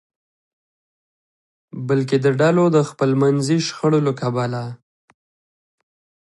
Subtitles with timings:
[1.87, 4.63] بلکې د ډلو د خپلمنځي شخړو له کبله.